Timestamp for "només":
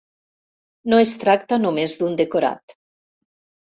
1.67-1.95